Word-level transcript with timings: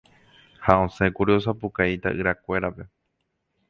ha 0.65 0.73
osẽkuri 0.85 1.37
osapukái 1.37 1.95
ita'yrakuérape 1.99 2.93